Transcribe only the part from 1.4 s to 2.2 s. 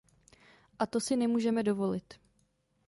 dovolit.